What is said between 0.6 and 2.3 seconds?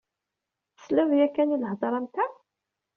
Tesliḍ yakan i lhedra am ta?